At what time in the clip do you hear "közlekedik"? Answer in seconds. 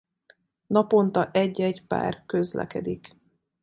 2.25-3.15